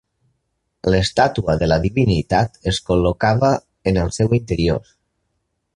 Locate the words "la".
1.69-1.77